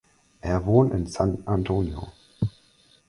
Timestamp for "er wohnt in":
0.39-1.05